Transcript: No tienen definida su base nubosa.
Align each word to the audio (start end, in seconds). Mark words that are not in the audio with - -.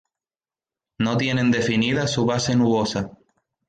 No 0.97 1.15
tienen 1.15 1.51
definida 1.51 2.07
su 2.07 2.25
base 2.25 2.55
nubosa. 2.55 3.11